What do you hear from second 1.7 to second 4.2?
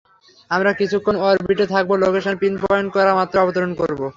থাকব, location pinpoint করা মাত্রই অবতরন করব।